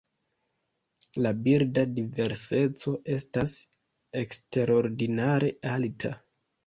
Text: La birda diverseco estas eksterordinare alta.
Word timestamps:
La 1.25 1.33
birda 1.47 1.83
diverseco 1.99 2.95
estas 3.17 3.53
eksterordinare 4.23 5.53
alta. 5.77 6.13